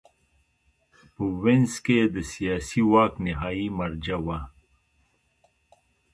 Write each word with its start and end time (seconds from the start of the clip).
په 1.13 1.23
وینز 1.41 1.73
کې 1.85 1.99
د 2.13 2.17
سیاسي 2.33 2.81
واک 2.91 3.13
نهايي 3.25 3.67
مرجع 3.79 4.17
وه 4.25 4.39